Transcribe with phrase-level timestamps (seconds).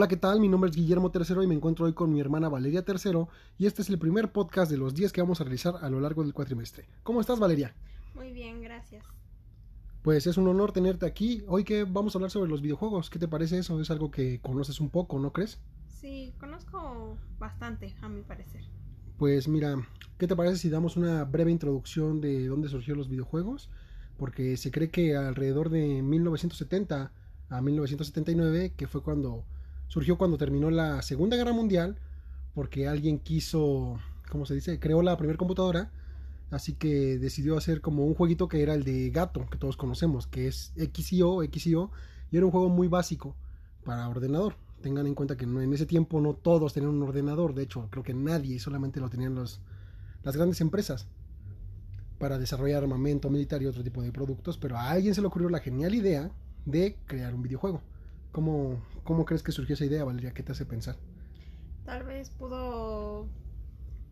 [0.00, 0.40] Hola, ¿qué tal?
[0.40, 3.26] Mi nombre es Guillermo III y me encuentro hoy con mi hermana Valeria III
[3.58, 6.00] y este es el primer podcast de los 10 que vamos a realizar a lo
[6.00, 6.86] largo del cuatrimestre.
[7.02, 7.74] ¿Cómo estás, Valeria?
[8.14, 9.04] Muy bien, gracias.
[10.00, 11.44] Pues es un honor tenerte aquí.
[11.48, 13.10] Hoy que vamos a hablar sobre los videojuegos.
[13.10, 13.78] ¿Qué te parece eso?
[13.78, 15.60] Es algo que conoces un poco, ¿no crees?
[15.86, 18.64] Sí, conozco bastante, a mi parecer.
[19.18, 19.86] Pues mira,
[20.16, 23.68] ¿qué te parece si damos una breve introducción de dónde surgieron los videojuegos?
[24.16, 27.12] Porque se cree que alrededor de 1970
[27.50, 29.44] a 1979, que fue cuando
[29.90, 31.96] surgió cuando terminó la Segunda Guerra Mundial,
[32.54, 33.98] porque alguien quiso,
[34.30, 34.78] ¿cómo se dice?
[34.78, 35.90] Creó la primera computadora,
[36.50, 40.28] así que decidió hacer como un jueguito que era el de gato, que todos conocemos,
[40.28, 41.90] que es XIO, XIO,
[42.30, 43.34] y era un juego muy básico
[43.84, 44.54] para ordenador.
[44.80, 48.04] Tengan en cuenta que en ese tiempo no todos tenían un ordenador, de hecho creo
[48.04, 49.60] que nadie, solamente lo tenían las
[50.36, 51.08] grandes empresas
[52.20, 55.48] para desarrollar armamento militar y otro tipo de productos, pero a alguien se le ocurrió
[55.48, 56.30] la genial idea
[56.64, 57.82] de crear un videojuego.
[58.32, 60.32] ¿Cómo, ¿Cómo crees que surgió esa idea, Valeria?
[60.32, 60.96] ¿Qué te hace pensar?
[61.84, 63.26] Tal vez pudo,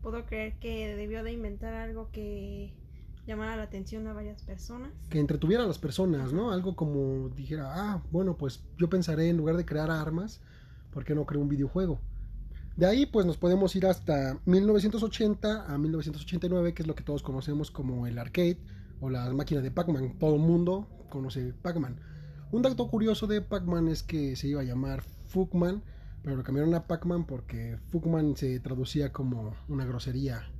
[0.03, 2.73] pudo creer que debió de inventar algo que
[3.27, 4.91] llamara la atención a varias personas.
[5.11, 6.51] Que entretuviera a las personas, ¿no?
[6.51, 10.41] Algo como dijera, ah, bueno, pues yo pensaré en lugar de crear armas,
[10.91, 12.01] ¿por qué no creo un videojuego?
[12.79, 17.23] De ahí pues nos podemos ir hasta 1980 a 1989, que es lo que todos
[17.23, 18.59] conocemos como el arcade
[19.01, 20.17] o las máquinas de Pac-Man.
[20.19, 22.01] Todo el mundo conoce Pac-Man.
[22.51, 25.83] Un dato curioso de Pac-Man es que se iba a llamar Fugman,
[26.23, 30.51] pero lo cambiaron a Pac-Man porque Fugman se traducía como una grosería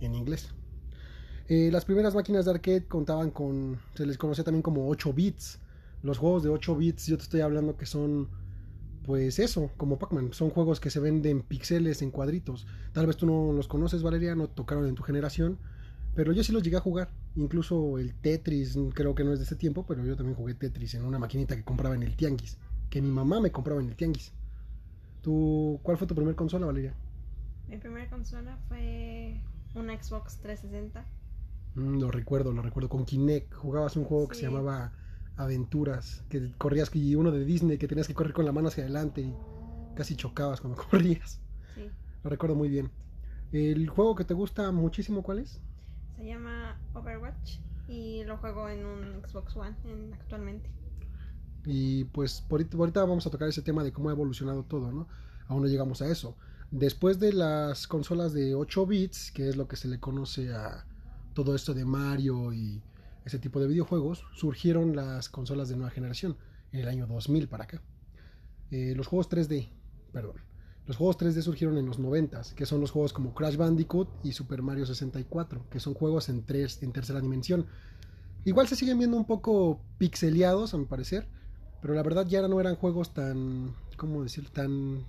[0.00, 0.54] en inglés.
[1.48, 5.60] Eh, las primeras máquinas de arcade contaban con, se les conocía también como 8 bits.
[6.02, 8.30] Los juegos de 8 bits, yo te estoy hablando que son,
[9.04, 10.32] pues eso, como Pac-Man.
[10.32, 12.66] Son juegos que se venden en píxeles, en cuadritos.
[12.92, 15.58] Tal vez tú no los conoces, Valeria, no tocaron en tu generación.
[16.16, 17.10] Pero yo sí los llegué a jugar.
[17.36, 20.94] Incluso el Tetris, creo que no es de ese tiempo, pero yo también jugué Tetris
[20.94, 22.56] en una maquinita que compraba en el Tianguis.
[22.88, 24.32] Que mi mamá me compraba en el Tianguis.
[25.20, 26.94] ¿Tú, ¿Cuál fue tu primer consola, Valeria?
[27.68, 29.42] Mi primera consola fue
[29.74, 31.04] una Xbox 360.
[31.74, 32.88] Mm, lo recuerdo, lo recuerdo.
[32.88, 34.92] Con Kinect jugabas un juego que se llamaba
[35.36, 36.24] Aventuras.
[36.30, 39.20] Que corrías y uno de Disney que tenías que correr con la mano hacia adelante
[39.20, 39.34] y
[39.94, 41.40] casi chocabas cuando corrías.
[41.74, 41.90] Sí.
[42.24, 42.90] Lo recuerdo muy bien.
[43.52, 45.60] ¿El juego que te gusta muchísimo cuál es?
[46.16, 49.76] Se llama Overwatch y lo juego en un Xbox One
[50.14, 50.70] actualmente.
[51.64, 55.08] Y pues por ahorita vamos a tocar ese tema de cómo ha evolucionado todo, ¿no?
[55.48, 56.36] Aún no llegamos a eso.
[56.70, 60.86] Después de las consolas de 8 bits, que es lo que se le conoce a
[61.34, 62.82] todo esto de Mario y
[63.24, 66.36] ese tipo de videojuegos, surgieron las consolas de nueva generación
[66.72, 67.82] en el año 2000 para acá.
[68.70, 69.68] Eh, los juegos 3D,
[70.12, 70.45] perdón.
[70.86, 74.32] Los juegos 3D surgieron en los 90, que son los juegos como Crash Bandicoot y
[74.32, 77.66] Super Mario 64, que son juegos en, tres, en tercera dimensión.
[78.44, 81.26] Igual se siguen viendo un poco pixeleados, a mi parecer,
[81.82, 84.48] pero la verdad ya no eran juegos tan, ¿cómo decirlo?
[84.52, 85.00] Tan,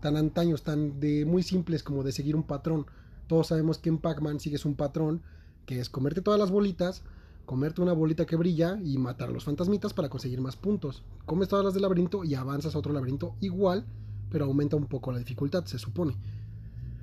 [0.00, 2.86] tan antaños, tan de muy simples como de seguir un patrón.
[3.28, 5.22] Todos sabemos que en Pac-Man sigues un patrón,
[5.64, 7.04] que es comerte todas las bolitas,
[7.46, 11.04] comerte una bolita que brilla y matar a los fantasmitas para conseguir más puntos.
[11.24, 13.86] Comes todas las del laberinto y avanzas a otro laberinto igual
[14.30, 16.16] pero aumenta un poco la dificultad, se supone.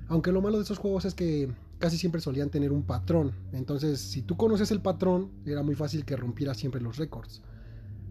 [0.08, 3.32] Aunque lo malo de esos juegos es que casi siempre solían tener un patrón.
[3.52, 7.42] Entonces, si tú conoces el patrón, era muy fácil que rompieras siempre los récords.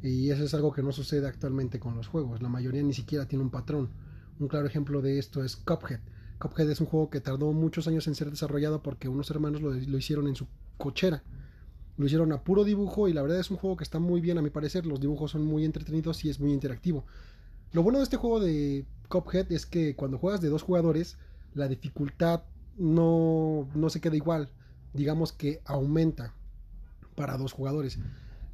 [0.03, 2.41] Y eso es algo que no sucede actualmente con los juegos.
[2.41, 3.89] La mayoría ni siquiera tiene un patrón.
[4.39, 5.99] Un claro ejemplo de esto es Cuphead.
[6.39, 9.73] Cuphead es un juego que tardó muchos años en ser desarrollado porque unos hermanos lo,
[9.73, 10.47] lo hicieron en su
[10.77, 11.23] cochera.
[11.97, 14.37] Lo hicieron a puro dibujo y la verdad es un juego que está muy bien
[14.37, 14.85] a mi parecer.
[14.85, 17.05] Los dibujos son muy entretenidos y es muy interactivo.
[17.73, 21.17] Lo bueno de este juego de Cuphead es que cuando juegas de dos jugadores,
[21.53, 22.43] la dificultad
[22.77, 24.49] no, no se queda igual.
[24.93, 26.33] Digamos que aumenta
[27.15, 27.99] para dos jugadores.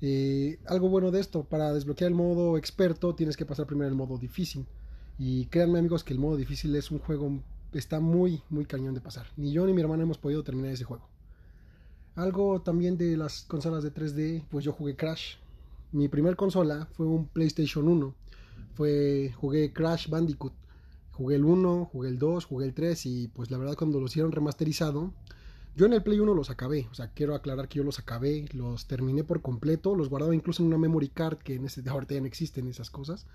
[0.02, 3.96] Eh, algo bueno de esto, para desbloquear el modo experto tienes que pasar primero el
[3.96, 4.66] modo difícil.
[5.20, 7.40] Y créanme amigos que el modo difícil es un juego,
[7.72, 9.28] está muy, muy cañón de pasar.
[9.38, 11.08] Ni yo ni mi hermano hemos podido terminar ese juego.
[12.16, 15.36] Algo también de las consolas de 3D, pues yo jugué Crash.
[15.92, 18.23] Mi primer consola fue un PlayStation 1
[18.76, 20.54] fue, jugué Crash Bandicoot.
[21.12, 24.12] Jugué el 1, jugué el 2, jugué el 3 y pues la verdad cuando los
[24.12, 25.14] hicieron remasterizado,
[25.76, 28.46] yo en el Play 1 los acabé, o sea, quiero aclarar que yo los acabé,
[28.54, 32.14] los terminé por completo, los guardaba incluso en una memory card que en este ahorita
[32.16, 33.26] ya no existen esas cosas.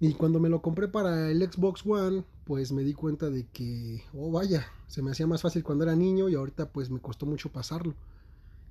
[0.00, 4.02] Y cuando me lo compré para el Xbox One, pues me di cuenta de que,
[4.14, 7.26] oh vaya, se me hacía más fácil cuando era niño y ahorita pues me costó
[7.26, 7.94] mucho pasarlo.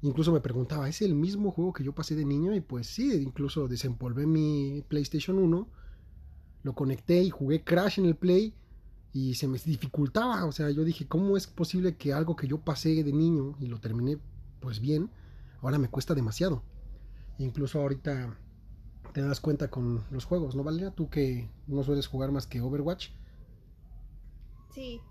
[0.02, 2.54] Incluso me preguntaba, ¿es el mismo juego que yo pasé de niño?
[2.54, 5.68] Y pues sí, incluso desempolvé mi PlayStation 1,
[6.64, 8.54] lo conecté y jugué Crash en el Play
[9.12, 10.46] y se me dificultaba.
[10.46, 13.66] O sea, yo dije, ¿cómo es posible que algo que yo pasé de niño y
[13.68, 14.20] lo terminé
[14.60, 15.10] pues bien,
[15.62, 16.62] ahora me cuesta demasiado?
[17.40, 18.38] Incluso ahorita
[19.14, 20.92] te das cuenta con los juegos, ¿no, Valeria?
[20.92, 23.10] Tú que no sueles jugar más que Overwatch.
[24.74, 25.02] Sí.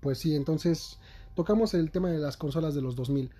[0.00, 1.00] Pues sí, entonces
[1.34, 3.30] tocamos el tema de las consolas de los 2000.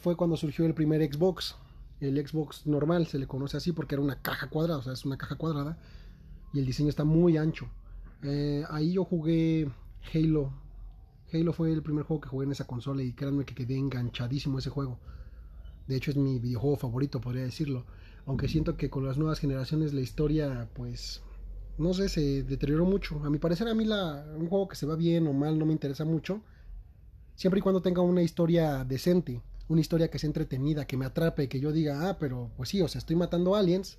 [0.00, 1.56] fue cuando surgió el primer Xbox.
[2.00, 5.04] El Xbox normal se le conoce así porque era una caja cuadrada, o sea, es
[5.04, 5.78] una caja cuadrada.
[6.52, 7.68] Y el diseño está muy ancho.
[8.22, 9.70] Eh, ahí yo jugué
[10.14, 10.52] Halo.
[11.32, 14.58] Halo fue el primer juego que jugué en esa consola y créanme que quedé enganchadísimo
[14.58, 14.98] ese juego.
[15.86, 17.84] De hecho es mi videojuego favorito, podría decirlo.
[18.26, 21.22] Aunque siento que con las nuevas generaciones la historia, pues,
[21.78, 23.22] no sé, se deterioró mucho.
[23.24, 25.66] A mi parecer a mí la, un juego que se va bien o mal no
[25.66, 26.42] me interesa mucho.
[27.38, 31.48] Siempre y cuando tenga una historia decente, una historia que sea entretenida, que me atrape,
[31.48, 33.96] que yo diga, ah, pero pues sí, o sea, estoy matando aliens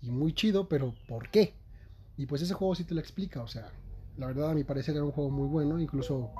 [0.00, 1.52] y muy chido, pero ¿por qué?
[2.16, 3.70] Y pues ese juego sí te lo explica, o sea,
[4.16, 6.30] la verdad a mi parecer era un juego muy bueno, incluso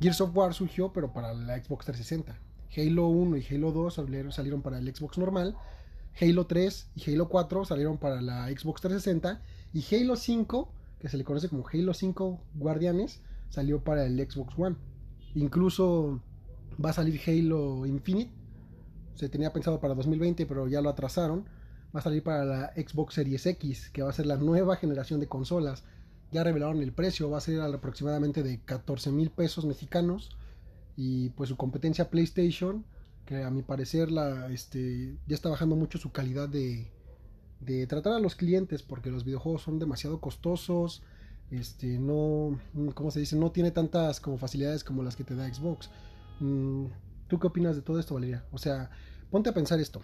[0.00, 2.40] Gears of War surgió, pero para la Xbox 360.
[2.76, 3.94] Halo 1 y Halo 2
[4.34, 5.56] salieron para el Xbox normal,
[6.20, 9.40] Halo 3 y Halo 4 salieron para la Xbox 360
[9.72, 14.58] y Halo 5, que se le conoce como Halo 5 Guardianes, salió para el Xbox
[14.58, 14.74] One.
[15.34, 16.20] Incluso
[16.84, 18.32] va a salir Halo Infinite,
[19.14, 21.44] se tenía pensado para 2020, pero ya lo atrasaron
[21.94, 25.20] va a salir para la Xbox Series X, que va a ser la nueva generación
[25.20, 25.84] de consolas.
[26.32, 30.30] Ya revelaron el precio, va a ser aproximadamente de 14 mil pesos mexicanos.
[30.96, 32.84] Y pues su competencia PlayStation,
[33.26, 36.90] que a mi parecer la, este, ya está bajando mucho su calidad de,
[37.60, 41.02] de tratar a los clientes, porque los videojuegos son demasiado costosos.
[41.50, 42.58] Este, no,
[42.94, 43.36] ¿cómo se dice?
[43.36, 45.90] No tiene tantas como facilidades como las que te da Xbox.
[46.40, 46.86] Mm,
[47.28, 48.44] ¿Tú qué opinas de todo esto, Valeria?
[48.52, 48.90] O sea,
[49.30, 50.02] ponte a pensar esto.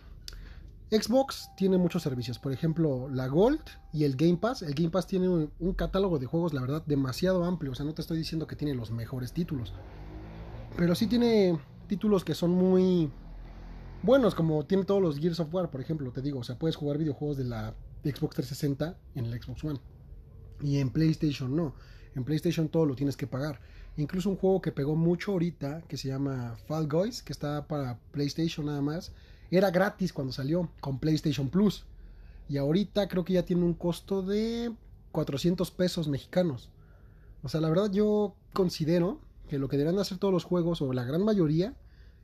[0.90, 3.60] Xbox tiene muchos servicios, por ejemplo, la Gold
[3.92, 4.62] y el Game Pass.
[4.62, 7.72] El Game Pass tiene un, catálogo de juegos, la verdad, demasiado amplio.
[7.72, 9.72] O sea, no te estoy diciendo que tiene los mejores títulos.
[10.76, 13.08] Pero sí tiene títulos que son muy
[14.02, 16.40] buenos, como tiene todos los Gears of War, por ejemplo, te digo.
[16.40, 19.80] O sea, puedes jugar videojuegos de la Xbox 360 en el Xbox One.
[20.62, 21.74] Y en PlayStation no.
[22.14, 23.60] En PlayStation todo lo tienes que pagar.
[23.96, 27.98] Incluso un juego que pegó mucho ahorita, que se llama Fall Guys, que está para
[28.12, 29.12] PlayStation nada más
[29.50, 31.84] era gratis cuando salió con PlayStation Plus.
[32.48, 34.72] Y ahorita creo que ya tiene un costo de
[35.12, 36.70] 400 pesos mexicanos.
[37.42, 40.92] O sea, la verdad yo considero que lo que deberían hacer todos los juegos, o
[40.92, 41.74] la gran mayoría,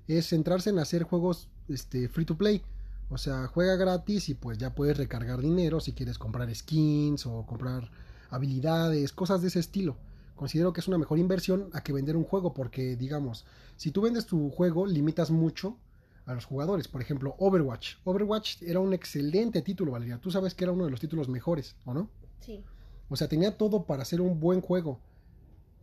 [0.09, 2.62] es centrarse en hacer juegos este, free to play.
[3.09, 7.44] O sea, juega gratis y pues ya puedes recargar dinero si quieres comprar skins o
[7.47, 7.91] comprar
[8.37, 9.97] habilidades, cosas de ese estilo.
[10.35, 13.47] Considero que es una mejor inversión a que vender un juego porque, digamos,
[13.77, 15.79] si tú vendes tu juego, limitas mucho
[16.27, 16.88] a los jugadores.
[16.88, 17.97] Por ejemplo, Overwatch.
[18.05, 20.19] Overwatch era un excelente título, Valeria.
[20.19, 22.11] Tú sabes que era uno de los títulos mejores, ¿o no?
[22.41, 22.62] Sí.
[23.09, 25.00] O sea, tenía todo para ser un buen juego.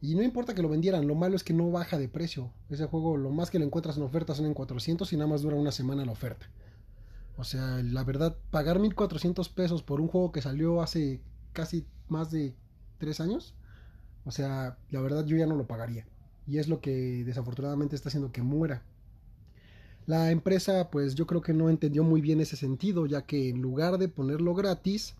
[0.01, 2.51] Y no importa que lo vendieran, lo malo es que no baja de precio.
[2.69, 5.41] Ese juego, lo más que lo encuentras en oferta son en 400 y nada más
[5.41, 6.49] dura una semana la oferta.
[7.37, 11.21] O sea, la verdad, pagar 1400 pesos por un juego que salió hace
[11.53, 12.55] casi más de
[12.97, 13.55] 3 años,
[14.25, 16.05] o sea, la verdad yo ya no lo pagaría.
[16.45, 18.83] Y es lo que desafortunadamente está haciendo que muera.
[20.05, 23.61] La empresa pues yo creo que no entendió muy bien ese sentido, ya que en
[23.61, 25.15] lugar de ponerlo gratis,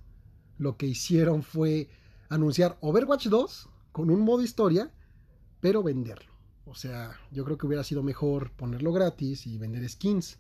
[0.58, 1.90] lo que hicieron fue
[2.30, 4.92] anunciar Overwatch 2 con un modo historia,
[5.62, 6.34] pero venderlo.
[6.66, 10.40] O sea, yo creo que hubiera sido mejor ponerlo gratis y vender skins,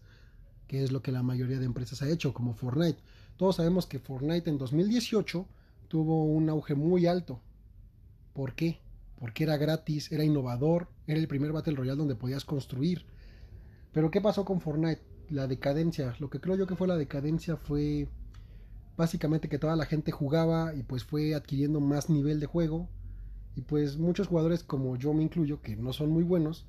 [0.67, 2.99] que es lo que la mayoría de empresas ha hecho, como Fortnite.
[3.37, 5.45] Todos sabemos que Fortnite en 2018
[5.93, 7.39] tuvo un auge muy alto.
[8.33, 8.79] ¿Por qué?
[9.19, 13.05] Porque era gratis, era innovador, era el primer Battle Royale donde podías construir
[13.93, 15.01] pero ¿qué pasó con Fortnite?
[15.29, 16.15] La decadencia.
[16.19, 18.09] Lo que creo yo que fue la decadencia fue
[18.97, 22.89] básicamente que toda la gente jugaba y pues fue adquiriendo más nivel de juego.
[23.55, 26.65] Y pues muchos jugadores como yo me incluyo, que no son muy buenos,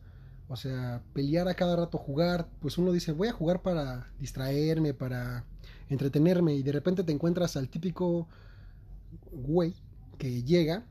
[0.48, 4.92] o sea, pelear a cada rato, jugar, pues uno dice, voy a jugar para distraerme,
[4.92, 5.46] para
[5.88, 8.28] entretenerme y de repente te encuentras al típico
[9.30, 9.74] güey
[10.18, 10.84] que llega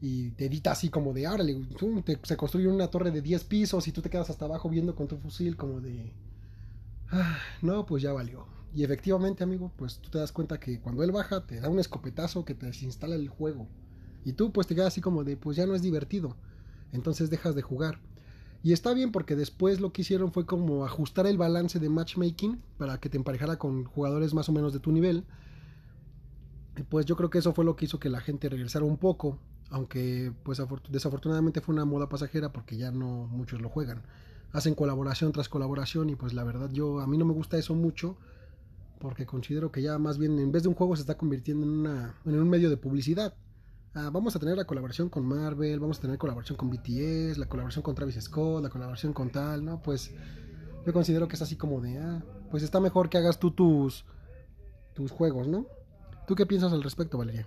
[0.00, 1.56] y te edita así como de, árale,
[2.22, 5.08] se construye una torre de 10 pisos y tú te quedas hasta abajo viendo con
[5.08, 6.12] tu fusil como de,
[7.10, 8.46] ah, no, pues ya valió.
[8.74, 11.78] Y efectivamente, amigo, pues tú te das cuenta que cuando él baja te da un
[11.78, 13.68] escopetazo que te desinstala el juego.
[14.24, 16.36] Y tú pues te quedas así como de, pues ya no es divertido.
[16.92, 18.00] Entonces dejas de jugar.
[18.62, 22.60] Y está bien porque después lo que hicieron fue como ajustar el balance de matchmaking
[22.78, 25.24] para que te emparejara con jugadores más o menos de tu nivel.
[26.84, 29.38] Pues yo creo que eso fue lo que hizo que la gente regresara un poco
[29.70, 34.02] aunque pues desafortunadamente fue una moda pasajera porque ya no muchos lo juegan.
[34.52, 37.74] Hacen colaboración tras colaboración y pues la verdad yo a mí no me gusta eso
[37.74, 38.16] mucho
[39.00, 41.72] porque considero que ya más bien en vez de un juego se está convirtiendo en,
[41.72, 43.34] una, en un medio de publicidad.
[43.94, 47.48] Ah, vamos a tener la colaboración con Marvel, vamos a tener colaboración con BTS, la
[47.48, 49.82] colaboración con Travis Scott, la colaboración con tal, ¿no?
[49.82, 50.12] Pues
[50.86, 54.04] yo considero que es así como de, ah, pues está mejor que hagas tú tus
[54.94, 55.66] tus juegos, ¿no?
[56.26, 57.46] ¿Tú qué piensas al respecto, Valeria?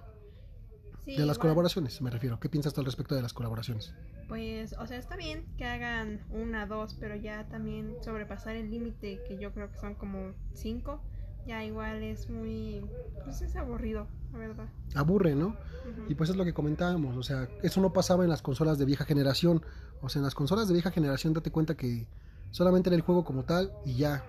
[1.04, 1.40] Sí, de las igual.
[1.40, 2.40] colaboraciones, me refiero.
[2.40, 3.94] ¿Qué piensas tú al respecto de las colaboraciones?
[4.28, 9.22] Pues, o sea, está bien que hagan una, dos, pero ya también sobrepasar el límite,
[9.28, 11.02] que yo creo que son como cinco,
[11.48, 12.86] ya igual es muy,
[13.24, 14.70] pues es aburrido, la verdad.
[14.94, 15.56] Aburre, ¿no?
[16.08, 18.86] Y pues es lo que comentábamos, o sea, eso no pasaba en las consolas de
[18.86, 19.64] vieja generación.
[20.02, 22.08] O sea, en las consolas de vieja generación date cuenta que
[22.52, 24.24] solamente era el juego como tal y ya.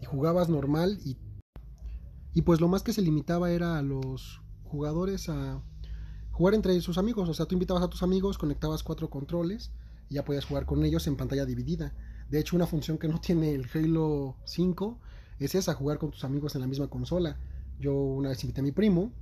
[0.00, 1.16] Y jugabas normal y,
[2.34, 5.62] y pues lo más que se limitaba era a los jugadores a
[6.30, 7.28] jugar entre sus amigos.
[7.28, 9.72] O sea, tú invitabas a tus amigos, conectabas cuatro controles
[10.08, 11.92] y ya podías jugar con ellos en pantalla dividida.
[12.30, 14.98] De hecho, una función que no tiene el Halo 5
[15.40, 17.36] es esa, jugar con tus amigos en la misma consola.
[17.80, 19.12] Yo una vez invité a mi primo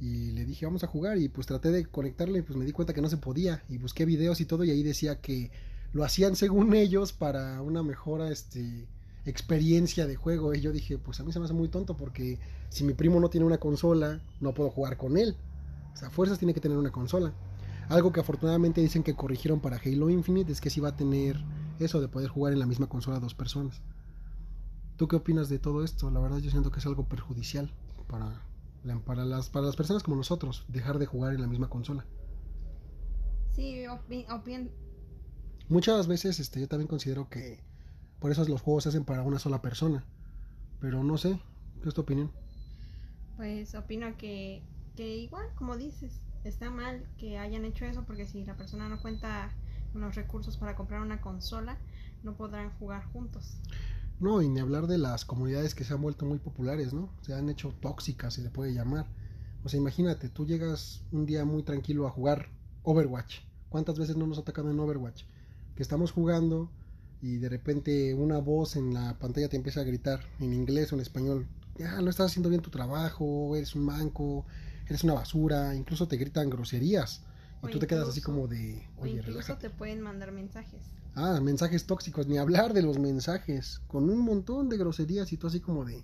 [0.00, 2.72] y le dije vamos a jugar y pues traté de conectarle y pues me di
[2.72, 5.50] cuenta que no se podía y busqué videos y todo y ahí decía que
[5.92, 8.88] lo hacían según ellos para una mejor este
[9.26, 12.38] experiencia de juego y yo dije pues a mí se me hace muy tonto porque
[12.70, 15.36] si mi primo no tiene una consola no puedo jugar con él
[15.92, 17.32] o sea fuerzas tiene que tener una consola
[17.88, 21.36] algo que afortunadamente dicen que corrigieron para Halo Infinite es que sí va a tener
[21.80, 23.82] eso de poder jugar en la misma consola dos personas
[24.96, 26.10] ¿Tú qué opinas de todo esto?
[26.10, 27.72] La verdad yo siento que es algo perjudicial
[28.06, 28.42] para,
[29.06, 32.04] para, las, para las personas como nosotros, dejar de jugar en la misma consola.
[33.54, 34.70] Sí, opi- opin-
[35.70, 37.62] Muchas veces este, yo también considero que
[38.20, 40.04] por eso los juegos se hacen para una sola persona.
[40.80, 41.40] Pero no sé,
[41.82, 42.30] ¿qué es tu opinión?
[43.40, 44.62] pues opino que,
[44.96, 49.00] que igual, como dices, está mal que hayan hecho eso porque si la persona no
[49.00, 49.50] cuenta
[49.92, 51.78] con los recursos para comprar una consola,
[52.22, 53.56] no podrán jugar juntos.
[54.20, 57.08] No, y ni hablar de las comunidades que se han vuelto muy populares, ¿no?
[57.22, 59.06] Se han hecho tóxicas, se le puede llamar.
[59.64, 62.50] O sea, imagínate, tú llegas un día muy tranquilo a jugar
[62.82, 63.38] Overwatch.
[63.70, 65.24] ¿Cuántas veces no nos ha atacado en Overwatch?
[65.76, 66.70] Que estamos jugando
[67.22, 70.96] y de repente una voz en la pantalla te empieza a gritar en inglés o
[70.96, 71.46] en español.
[71.76, 74.44] Ya, no estás haciendo bien tu trabajo, eres un manco,
[74.86, 77.22] eres una basura, incluso te gritan groserías.
[77.62, 79.68] Y tú te quedas así como de, oye, incluso relájate.
[79.68, 80.80] te pueden mandar mensajes.
[81.14, 85.46] Ah, mensajes tóxicos, ni hablar de los mensajes, con un montón de groserías y tú
[85.46, 86.02] así como de,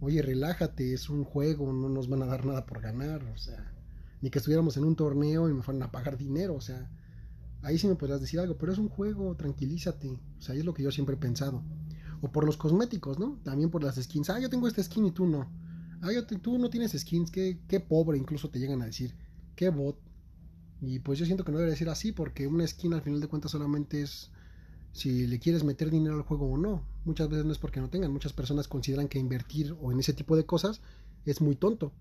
[0.00, 3.72] oye, relájate, es un juego, no nos van a dar nada por ganar, o sea,
[4.20, 6.90] ni que estuviéramos en un torneo y me fueran a pagar dinero, o sea,
[7.62, 10.74] ahí sí me podrás decir algo, pero es un juego, tranquilízate, o sea, es lo
[10.74, 11.62] que yo siempre he pensado.
[12.20, 13.38] O por los cosméticos, ¿no?
[13.44, 15.50] También por las skins, ah, yo tengo esta skin y tú no.
[16.02, 19.14] Ah, yo tú no tienes skins, qué, qué pobre, incluso te llegan a decir,
[19.54, 19.98] qué bot.
[20.80, 23.28] Y pues yo siento que no debería ser así, porque una skin al final de
[23.28, 24.30] cuentas solamente es
[24.92, 26.82] si le quieres meter dinero al juego o no.
[27.04, 30.12] Muchas veces no es porque no tengan, muchas personas consideran que invertir o en ese
[30.12, 30.80] tipo de cosas
[31.24, 31.92] es muy tonto.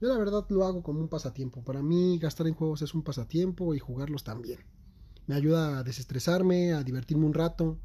[0.00, 1.62] Yo la verdad lo hago como un pasatiempo.
[1.64, 4.60] Para mí gastar en juegos es un pasatiempo y jugarlos también.
[5.28, 7.78] Me ayuda a desestresarme, a divertirme un rato,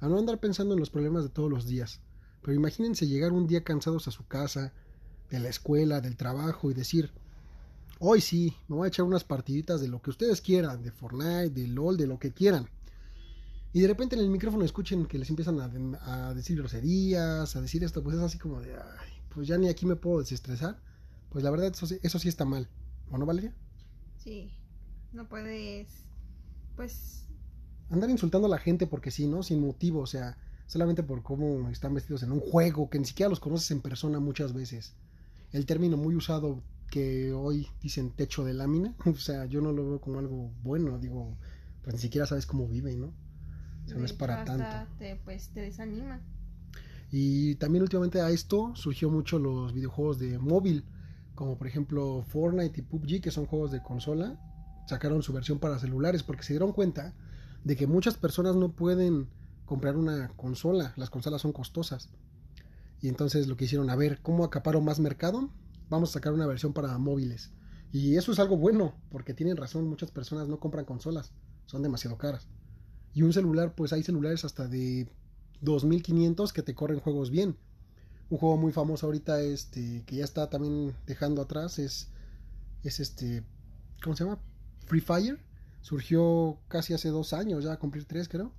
[0.00, 2.00] a no andar pensando en los problemas de todos los días.
[2.42, 4.72] Pero imagínense llegar un día cansados a su casa,
[5.30, 7.10] de la escuela, del trabajo y decir,
[7.98, 11.50] hoy sí, me voy a echar unas partiditas de lo que ustedes quieran, de Fortnite,
[11.50, 12.68] de LOL, de lo que quieran.
[13.72, 17.84] Y de repente en el micrófono escuchen que les empiezan a, decir groserías, a decir
[17.84, 20.80] esto, pues es así como de, ay, pues ya ni aquí me puedo desestresar.
[21.28, 22.70] Pues la verdad eso, eso sí está mal.
[23.10, 23.54] ¿O no, Valeria?
[24.16, 24.50] Sí,
[25.12, 26.05] no puedes,
[26.76, 27.26] pues,
[27.88, 29.42] Andar insultando a la gente porque sí, ¿no?
[29.42, 33.30] Sin motivo, o sea, solamente por cómo están vestidos en un juego que ni siquiera
[33.30, 34.94] los conoces en persona muchas veces.
[35.52, 39.86] El término muy usado que hoy dicen techo de lámina, o sea, yo no lo
[39.88, 41.36] veo como algo bueno, digo,
[41.82, 43.06] pues ni siquiera sabes cómo viven, ¿no?
[43.84, 44.66] O sea, no es para tanto.
[44.98, 46.20] Te, pues te desanima.
[47.12, 50.84] Y también últimamente a esto surgió mucho los videojuegos de móvil,
[51.36, 54.40] como por ejemplo Fortnite y PUBG, que son juegos de consola,
[54.86, 57.14] sacaron su versión para celulares porque se dieron cuenta
[57.64, 59.28] de que muchas personas no pueden
[59.64, 62.08] comprar una consola, las consolas son costosas.
[63.00, 65.50] Y entonces lo que hicieron, a ver, ¿cómo acaparo más mercado?
[65.90, 67.50] Vamos a sacar una versión para móviles.
[67.92, 71.32] Y eso es algo bueno, porque tienen razón, muchas personas no compran consolas,
[71.66, 72.48] son demasiado caras.
[73.12, 75.08] Y un celular, pues hay celulares hasta de
[75.60, 77.56] 2500 que te corren juegos bien.
[78.28, 82.10] Un juego muy famoso ahorita este que ya está también dejando atrás es
[82.82, 83.44] es este
[84.02, 84.40] ¿cómo se llama?
[84.86, 85.38] Free Fire.
[85.82, 88.52] Surgió casi hace dos años, ya a cumplir tres creo.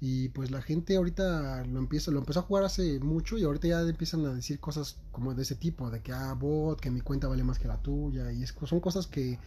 [0.00, 3.68] Y pues la gente ahorita lo empieza, lo empezó a jugar hace mucho y ahorita
[3.68, 7.00] ya empiezan a decir cosas como de ese tipo, de que ah, bot, que mi
[7.00, 9.38] cuenta vale más que la tuya, y es- son cosas que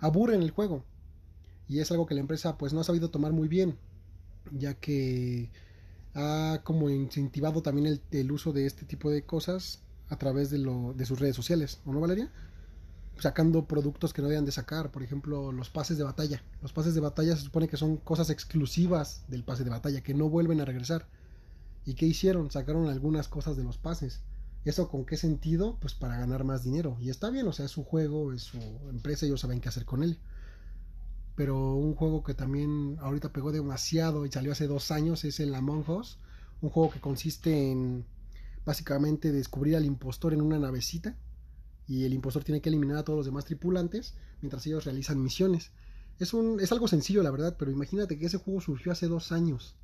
[0.00, 0.84] aburren el juego.
[1.68, 3.76] Y es algo que la empresa pues no ha sabido tomar muy bien,
[4.52, 5.50] ya que
[6.14, 10.58] ha como incentivado también el, el uso de este tipo de cosas a través de,
[10.58, 12.30] lo, de sus redes sociales, ¿o no, Valeria?
[13.18, 16.42] Sacando productos que no deben de sacar, por ejemplo, los pases de batalla.
[16.62, 20.14] Los pases de batalla se supone que son cosas exclusivas del pase de batalla, que
[20.14, 21.08] no vuelven a regresar.
[21.84, 22.50] ¿Y qué hicieron?
[22.50, 24.20] Sacaron algunas cosas de los pases.
[24.64, 25.78] ¿Eso con qué sentido?
[25.80, 26.96] Pues para ganar más dinero.
[27.00, 28.58] Y está bien, o sea, es su juego, es su
[28.90, 30.18] empresa, ellos saben qué hacer con él.
[31.34, 35.54] Pero un juego que también ahorita pegó demasiado y salió hace dos años es el
[35.54, 36.18] Among Us.
[36.60, 38.04] Un juego que consiste en
[38.64, 41.16] básicamente descubrir al impostor en una navecita.
[41.88, 45.72] Y el impostor tiene que eliminar a todos los demás tripulantes mientras ellos realizan misiones.
[46.18, 49.32] Es, un, es algo sencillo, la verdad, pero imagínate que ese juego surgió hace dos
[49.32, 49.74] años.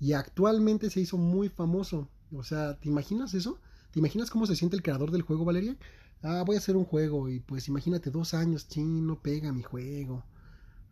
[0.00, 2.08] Y actualmente se hizo muy famoso.
[2.32, 3.60] O sea, ¿te imaginas eso?
[3.90, 5.76] ¿Te imaginas cómo se siente el creador del juego, Valeria?
[6.22, 9.62] Ah, voy a hacer un juego y pues imagínate dos años, ching, no pega mi
[9.62, 10.24] juego.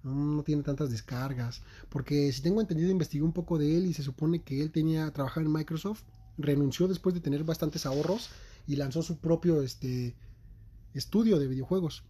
[0.03, 1.63] No, tiene tantas descargas.
[1.89, 5.11] Porque si tengo entendido, investigué un poco de él y se supone que él tenía
[5.13, 6.03] trabajado en Microsoft,
[6.37, 8.31] renunció después de tener bastantes ahorros
[8.69, 10.15] y lanzó su propio este,
[10.93, 12.05] estudio de videojuegos.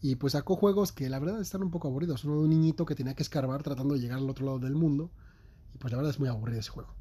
[0.00, 2.24] Y pues sacó juegos que la verdad están un poco aburridos.
[2.24, 4.74] Uno de un niñito que tenía que escarbar tratando de llegar al otro lado del
[4.74, 5.10] mundo.
[5.74, 6.94] Y pues la verdad es muy aburrido ese juego.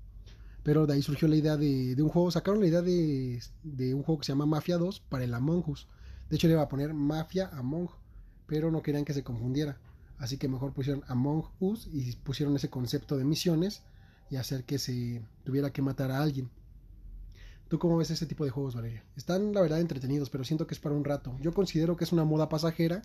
[0.62, 3.40] Pero de ahí surgió la idea de, un juego, sacaron la idea de,
[3.94, 5.88] un juego que se llama Mafia 2 para el Among Us.
[6.30, 7.88] De hecho le iba a poner Mafia Among,
[8.46, 9.80] pero no querían que se confundiera.
[10.18, 13.84] Así que mejor pusieron Among Us y pusieron ese concepto de misiones
[14.30, 16.50] y hacer que se tuviera que matar a alguien.
[17.68, 19.04] ¿Tú cómo ves ese tipo de juegos, Valeria?
[19.18, 21.36] Están, la verdad, entretenidos, pero siento que es para un rato.
[21.42, 23.02] Yo considero que es una moda pasajera,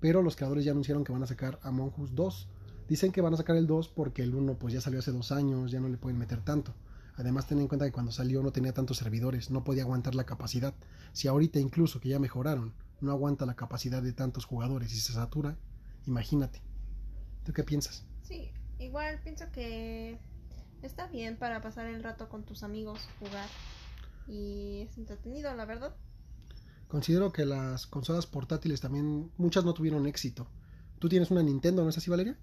[0.00, 2.48] pero los creadores ya anunciaron que van a sacar Among Us 2.
[2.88, 5.32] Dicen que van a sacar el 2 porque el 1 pues ya salió hace dos
[5.32, 6.74] años, ya no le pueden meter tanto.
[7.16, 10.24] Además, ten en cuenta que cuando salió no tenía tantos servidores, no podía aguantar la
[10.24, 10.72] capacidad.
[11.12, 15.12] Si ahorita incluso que ya mejoraron, no aguanta la capacidad de tantos jugadores y se
[15.12, 15.58] satura,
[16.06, 16.62] imagínate.
[17.44, 18.06] ¿Tú qué piensas?
[18.22, 20.18] Sí, igual pienso que
[20.80, 23.48] está bien para pasar el rato con tus amigos, jugar.
[24.30, 25.92] Y es entretenido, la verdad.
[26.86, 30.46] Considero que las consolas portátiles también, muchas no tuvieron éxito.
[31.00, 32.38] Tú tienes una Nintendo, ¿no es así, Valeria?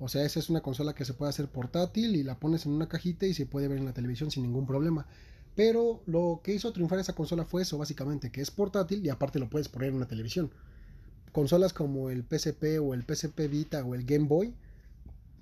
[0.00, 2.72] O sea, esa es una consola que se puede hacer portátil y la pones en
[2.72, 5.06] una cajita y se puede ver en la televisión sin ningún problema.
[5.54, 9.38] Pero lo que hizo triunfar esa consola fue eso, básicamente, que es portátil y aparte
[9.38, 10.50] lo puedes poner en una televisión.
[11.32, 14.54] Consolas como el PSP o el PSP Vita o el Game Boy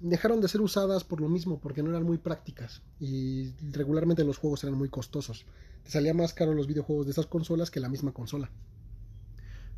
[0.05, 4.37] dejaron de ser usadas por lo mismo, porque no eran muy prácticas y regularmente los
[4.37, 5.47] juegos eran muy costosos.
[5.83, 8.51] Te salía más caro los videojuegos de esas consolas que la misma consola.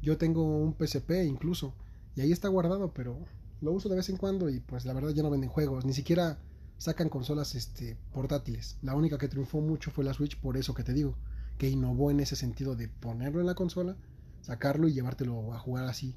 [0.02, 1.74] Yo tengo un PSP incluso
[2.16, 3.20] y ahí está guardado, pero
[3.60, 5.92] lo uso de vez en cuando y pues la verdad ya no venden juegos, ni
[5.92, 6.38] siquiera
[6.76, 8.78] sacan consolas este, portátiles.
[8.82, 11.14] La única que triunfó mucho fue la Switch, por eso que te digo,
[11.56, 13.96] que innovó en ese sentido de ponerlo en la consola,
[14.42, 16.16] sacarlo y llevártelo a jugar así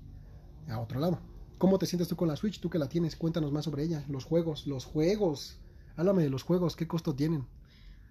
[0.67, 1.19] a otro lado.
[1.60, 2.60] ¿Cómo te sientes tú con la Switch?
[2.60, 4.04] Tú que la tienes, cuéntanos más sobre ella.
[4.10, 5.60] Los juegos, los juegos.
[5.95, 7.45] Háblame de los juegos, ¿qué costo tienen?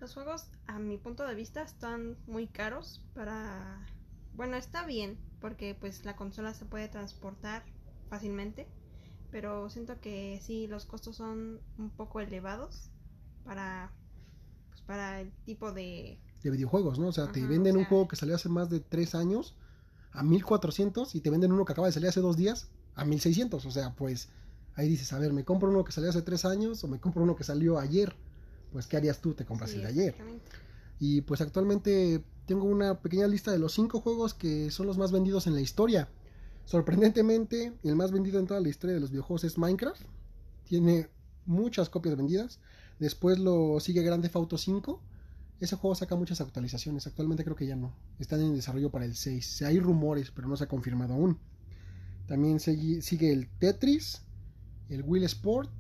[0.01, 3.85] Los juegos, a mi punto de vista, están muy caros para...
[4.35, 7.65] Bueno, está bien, porque pues la consola se puede transportar
[8.09, 8.69] fácilmente
[9.31, 12.91] pero siento que sí, los costos son un poco elevados
[13.45, 13.93] para,
[14.71, 16.19] pues, para el tipo de...
[16.43, 17.09] De videojuegos, ¿no?
[17.09, 19.57] O sea, te venden un juego que salió hace más de tres años
[20.13, 23.65] a 1400 y te venden uno que acaba de salir hace dos días a 1600.
[23.65, 24.29] O sea, pues
[24.75, 27.23] ahí dices, a ver, ¿me compro uno que salió hace tres años o me compro
[27.23, 28.15] uno que salió ayer?
[28.73, 29.35] Pues, ¿qué harías tú?
[29.35, 30.17] Te compras el de ayer.
[31.01, 35.13] Y pues actualmente tengo una pequeña lista de los cinco juegos que son los más
[35.13, 36.09] vendidos en la historia.
[36.65, 40.03] Sorprendentemente, el más vendido en toda la historia de los videojuegos es Minecraft.
[40.65, 41.09] Tiene
[41.47, 42.59] muchas copias vendidas.
[42.99, 45.01] Después lo sigue Grand Theft Auto 5.
[45.61, 47.07] Ese juego saca muchas actualizaciones.
[47.07, 47.95] Actualmente creo que ya no.
[48.19, 49.63] Están en desarrollo para el 6.
[49.63, 51.39] Hay rumores, pero no se ha confirmado aún.
[52.29, 54.23] También sigue el Tetris,
[54.91, 55.71] el Wheel Sport.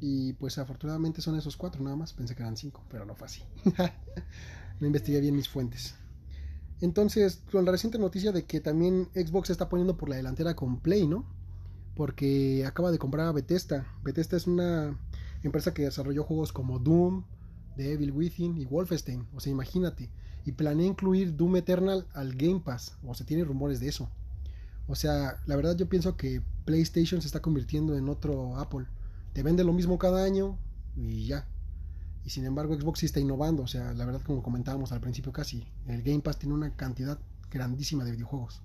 [0.00, 2.12] Y pues afortunadamente son esos cuatro nada más.
[2.14, 3.42] Pensé que eran cinco, pero no fue así.
[4.80, 5.94] no investigué bien mis fuentes.
[6.80, 10.54] Entonces, con la reciente noticia de que también Xbox se está poniendo por la delantera
[10.54, 11.26] con Play, ¿no?
[11.94, 13.86] Porque acaba de comprar a Bethesda.
[14.04, 14.96] Bethesda es una
[15.42, 17.24] empresa que desarrolló juegos como Doom,
[17.76, 19.26] The Evil Within y Wolfenstein.
[19.34, 20.08] O sea, imagínate.
[20.44, 22.96] Y planea incluir Doom Eternal al Game Pass.
[23.04, 24.08] O sea, tiene rumores de eso.
[24.88, 28.86] O sea, la verdad yo pienso que PlayStation se está convirtiendo en otro Apple.
[29.34, 30.58] Te vende lo mismo cada año
[30.96, 31.46] y ya.
[32.24, 35.32] Y sin embargo Xbox sí está innovando, o sea, la verdad como comentábamos al principio
[35.32, 37.18] casi, el Game Pass tiene una cantidad
[37.50, 38.62] grandísima de videojuegos.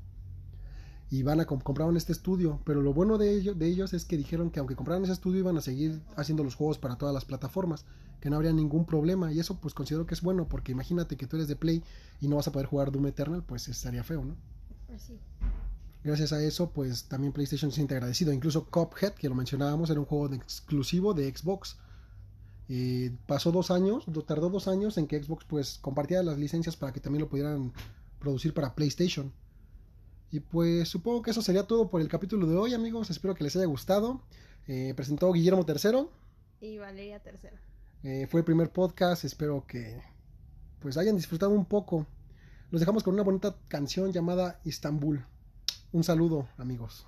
[1.09, 4.05] Y van a comprar en este estudio, pero lo bueno de, ellos, de ellos es
[4.05, 7.13] que dijeron que aunque compraran ese estudio iban a seguir haciendo los juegos para todas
[7.13, 7.85] las plataformas,
[8.19, 9.31] que no habría ningún problema.
[9.31, 11.83] Y eso pues considero que es bueno, porque imagínate que tú eres de Play
[12.19, 14.35] y no vas a poder jugar Doom Eternal, pues estaría feo, ¿no?
[14.87, 15.11] Pues
[16.03, 18.33] Gracias a eso, pues también PlayStation se siente agradecido.
[18.33, 21.77] Incluso Cuphead, que lo mencionábamos, era un juego exclusivo de Xbox
[23.25, 26.99] pasó dos años, tardó dos años en que Xbox pues compartiera las licencias para que
[26.99, 27.73] también lo pudieran
[28.19, 29.31] producir para PlayStation.
[30.31, 33.11] Y pues supongo que eso sería todo por el capítulo de hoy, amigos.
[33.11, 34.21] Espero que les haya gustado.
[34.67, 36.07] Eh, presentó Guillermo III.
[36.61, 37.49] Y Valeria III.
[38.03, 39.25] Eh, fue el primer podcast.
[39.25, 40.01] Espero que
[40.79, 42.07] pues hayan disfrutado un poco.
[42.71, 45.23] Los dejamos con una bonita canción llamada Istambul.
[45.93, 47.05] Un saludo, amigos.